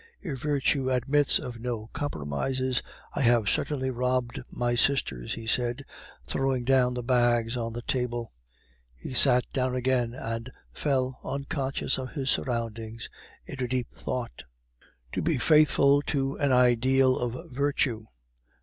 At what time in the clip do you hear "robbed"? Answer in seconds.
3.91-4.41